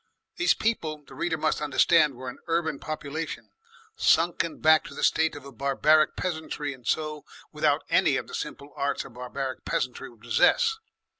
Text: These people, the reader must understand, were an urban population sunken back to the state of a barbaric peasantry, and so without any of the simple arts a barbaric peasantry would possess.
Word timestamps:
These 0.37 0.55
people, 0.55 1.03
the 1.05 1.13
reader 1.13 1.37
must 1.37 1.61
understand, 1.61 2.15
were 2.15 2.27
an 2.27 2.39
urban 2.47 2.79
population 2.79 3.51
sunken 3.95 4.57
back 4.59 4.83
to 4.85 4.95
the 4.95 5.03
state 5.03 5.35
of 5.35 5.45
a 5.45 5.51
barbaric 5.51 6.15
peasantry, 6.15 6.73
and 6.73 6.87
so 6.87 7.23
without 7.51 7.83
any 7.87 8.15
of 8.17 8.25
the 8.27 8.33
simple 8.33 8.73
arts 8.75 9.05
a 9.05 9.11
barbaric 9.11 9.63
peasantry 9.63 10.09
would 10.09 10.21
possess. 10.21 10.79